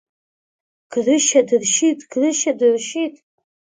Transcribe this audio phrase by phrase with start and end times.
[0.91, 3.15] Грышьа дыршьит, Грышьа дыршьит!